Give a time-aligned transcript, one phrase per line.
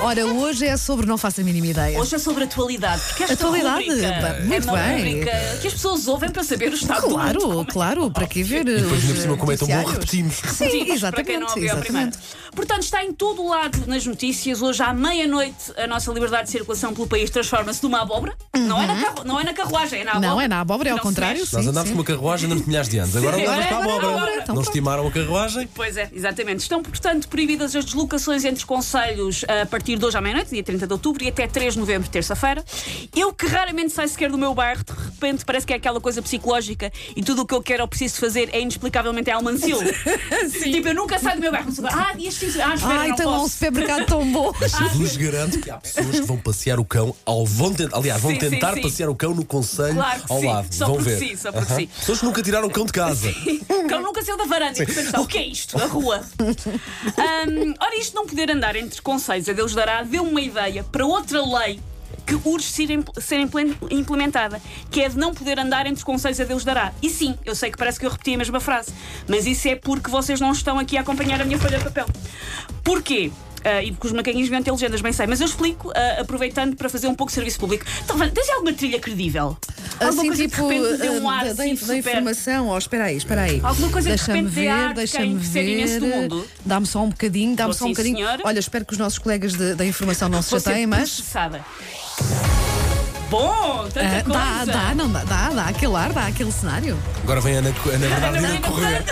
[0.00, 1.98] Ora, hoje é sobre não faço a mínima ideia.
[1.98, 3.84] Hoje é sobre atualidade, porque esta Atualidade?
[3.88, 4.96] rubrica Ba- muito é uma bem.
[4.96, 5.30] rubrica
[5.60, 7.18] que as pessoas ouvem para saber o estado do mundo.
[7.34, 8.64] Claro, claro, para que ver?
[8.64, 9.92] Depois, os ainda por cima, como é tão bom, noticiários?
[10.04, 10.34] repetimos.
[10.36, 11.50] Sim, Repetimos, para quem não exatamente.
[11.56, 12.08] ouviu a primeira.
[12.08, 12.38] exatamente.
[12.54, 14.62] Portanto, está em todo o lado nas notícias.
[14.62, 18.34] Hoje, à meia-noite, a nossa liberdade de circulação pelo país transforma-se numa abóbora.
[18.56, 20.30] Não, é na carru- não é na carruagem, é na abóbora.
[20.30, 21.40] Não, é na abóbora, é ao Não se contrário.
[21.40, 21.54] mexe.
[21.54, 21.94] Nós sim, andámos sim.
[21.94, 23.14] com uma carruagem andamos milhares de anos.
[23.16, 24.08] Agora Sim, andamos para a agora é abóbora.
[24.16, 24.32] abóbora.
[24.42, 24.68] Então Não pronto.
[24.68, 25.68] estimaram a carruagem?
[25.74, 26.60] Pois é, exatamente.
[26.60, 30.86] Estão, portanto, proibidas as deslocações entre conselhos a partir de hoje à meia-noite, dia 30
[30.86, 32.64] de outubro, e até 3 de novembro, terça-feira.
[33.16, 36.20] Eu que raramente saio sequer do meu bairro, de repente parece que é aquela coisa
[36.20, 39.78] psicológica e tudo o que eu quero ou preciso fazer é inexplicavelmente Almancil.
[40.62, 41.70] tipo, eu nunca saio do meu bairro.
[41.84, 43.54] Ah, dias sim, ah, espera, Ai, não tem lá um posso.
[43.54, 44.52] supermercado tão bom.
[44.80, 48.20] Eu vos garanto que há pessoas que vão passear o cão ao vão tentar, aliás,
[48.20, 48.82] vão Sim, sim, tentar sim.
[48.82, 50.74] passear o cão no conselho Claro que ao sim, lado.
[50.74, 51.18] só vão porque ver.
[51.18, 51.80] sim, só porque Aham.
[51.80, 51.86] sim.
[51.98, 53.28] Pessoas que nunca tiraram o cão de casa.
[53.68, 55.76] O cão nunca saiu da varanda e está, o que é isto?
[55.80, 56.20] A rua.
[57.16, 61.44] Ahm, ora, isto não poder andar entre conselhos a Dará deu uma ideia para outra
[61.44, 61.80] lei
[62.26, 62.88] que urge ser,
[63.18, 63.38] ser
[63.90, 64.60] implementada,
[64.90, 66.92] que é de não poder andar entre conselhos a Deus dará.
[67.00, 68.92] E sim, eu sei que parece que eu repeti a mesma frase,
[69.26, 72.06] mas isso é porque vocês não estão aqui a acompanhar a minha folha de papel.
[72.84, 73.32] Porquê?
[73.64, 76.76] Ah, e porque os macaquinhos deviam ter legendas, bem sei, mas eu explico, ah, aproveitando
[76.76, 77.84] para fazer um pouco de serviço público.
[78.04, 79.56] Então, tens alguma trilha credível?
[80.00, 82.68] Alguma Assim, tipo, de um ah, ar da, da, assim, da super- informação.
[82.68, 83.60] Oh, espera aí, espera aí.
[83.62, 86.00] Alguma coisa que de Deixa-me ar ver, de deixa-me ver.
[86.00, 86.46] mundo.
[86.64, 88.16] Dá-me só um bocadinho, dá-me Tô só um sim, bocadinho.
[88.18, 88.42] senhora.
[88.44, 91.10] Olha, espero que os nossos colegas de- da informação não se chateiem, mas.
[91.10, 91.64] processada.
[93.30, 94.38] Bom, tanta ah, coisa.
[94.38, 96.96] dá, dá, não dá, dá, dá aquele ar, dá aquele cenário.
[97.22, 99.04] Agora vem a Ana, Ana Bernardina a correr.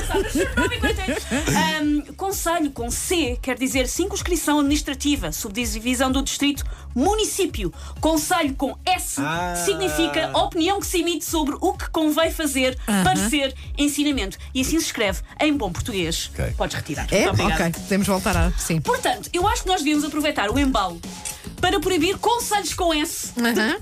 [2.36, 6.62] Conselho com C quer dizer circunscrição administrativa, subdivisão do distrito,
[6.94, 7.72] município.
[7.98, 9.54] Conselho com S Ah.
[9.56, 14.36] significa opinião que se emite sobre o que convém fazer, parecer, ensinamento.
[14.54, 16.30] E assim se escreve em bom português.
[16.34, 16.52] Ok.
[16.58, 17.06] Podes retirar.
[17.10, 17.30] É?
[17.30, 18.52] Ok, podemos voltar a.
[18.58, 18.82] Sim.
[18.82, 21.00] Portanto, eu acho que nós devíamos aproveitar o embalo
[21.66, 23.32] para proibir conselhos com S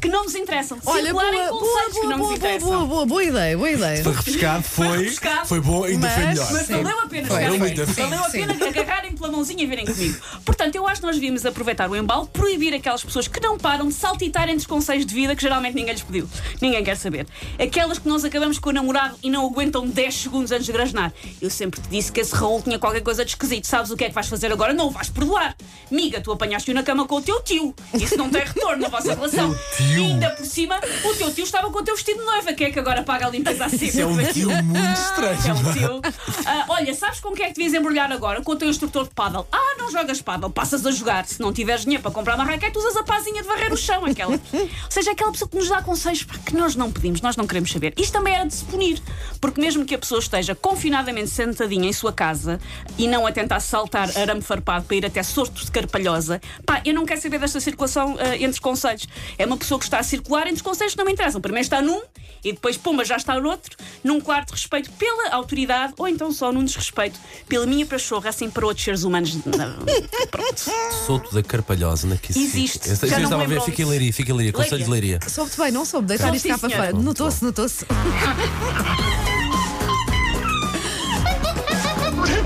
[0.00, 0.78] que não nos interessam.
[0.86, 2.68] Olha, boa, Circularem boa, conselhos que boa, não nos boa, boa, interessam.
[2.70, 4.02] boa, boa, boa ideia, boa ideia.
[4.02, 5.10] Foi refrescado, foi,
[5.44, 6.52] foi bom, ainda foi melhor.
[6.52, 6.82] Mas Sim.
[6.82, 7.68] valeu a pena, Foi, foi.
[7.70, 7.76] aí.
[7.86, 8.46] Sim, valeu a sim.
[8.46, 10.18] pena agarrarem pela mãozinha e virem comigo.
[10.46, 13.86] Portanto, eu acho que nós devíamos aproveitar o embalo, proibir aquelas pessoas que não param
[13.86, 16.26] de saltitar entre os conselhos de vida que geralmente ninguém lhes pediu.
[16.62, 17.26] Ninguém quer saber.
[17.62, 21.12] Aquelas que nós acabamos com o namorado e não aguentam 10 segundos antes de grasnar.
[21.38, 23.66] Eu sempre te disse que esse Raul tinha qualquer coisa de esquisito.
[23.66, 24.72] Sabes o que é que vais fazer agora?
[24.72, 25.54] Não o vais perdoar.
[25.90, 27.73] Miga, tu apanhaste-o na cama com o teu tio.
[27.94, 29.56] Isso não tem retorno na vossa relação.
[29.80, 32.52] E ainda por cima, o teu tio estava com o teu vestido de noiva.
[32.52, 33.86] Quem é que agora paga a limpeza assim?
[33.86, 35.38] Isso é um tio muito estranho.
[35.46, 36.00] É um tio.
[36.46, 38.42] Ah, olha, sabes com quem é que devias embrulhar agora?
[38.42, 39.46] Com o teu instrutor de paddle.
[39.52, 41.24] Ah, não jogas paddle, passas a jogar.
[41.26, 44.04] Se não tiveres dinheiro para comprar uma raquete, usas a pazinha de varrer o chão,
[44.04, 44.32] aquela.
[44.32, 47.70] Ou seja, aquela pessoa que nos dá conselhos que nós não pedimos, nós não queremos
[47.70, 47.94] saber.
[47.96, 49.00] Isto também era de se punir,
[49.40, 52.60] porque mesmo que a pessoa esteja confinadamente sentadinha em sua casa
[52.98, 56.94] e não a tentar saltar arame farpado para ir até sorto de carpalhosa, pá, eu
[56.94, 59.06] não quero saber desta circulação ah, entre conselhos.
[59.38, 61.40] É uma pessoa que está a circular entre conselhos que não me interessam.
[61.40, 62.00] Primeiro está num
[62.44, 66.30] e depois, pumba, já está no outro, num quarto de respeito pela autoridade ou então
[66.30, 69.36] só num desrespeito pela minha pachorra, assim para outros seres humanos.
[70.30, 70.60] Pronto.
[71.06, 72.88] Soto da Carpalhosa, na que isso Existe.
[72.88, 73.84] Eu Já não estava a me ver, fica em.
[73.86, 75.20] Leiria, fica em Leiria, Conselho de Leiria.
[75.26, 76.92] Soube-te bem, não soube, deitar Soube, isto cá para fora.
[76.92, 77.86] Notou-se, notou-se.